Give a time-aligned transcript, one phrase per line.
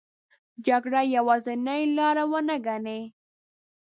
[0.67, 3.01] جګړه یوازینې لار ونه ګڼي.